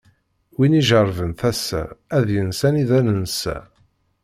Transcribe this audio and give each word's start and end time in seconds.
Win 0.57 0.77
ijeṛben 0.81 1.31
tasa, 1.39 1.83
ad 2.17 2.27
yens 2.33 2.59
anida 2.67 2.99
nensa. 3.05 3.57